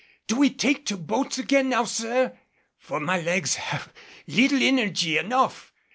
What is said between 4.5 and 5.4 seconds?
energy